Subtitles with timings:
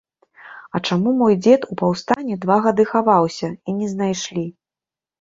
[0.79, 4.51] А чаму мой дзед у паўстанне два гады хаваўся, і не знайшлі.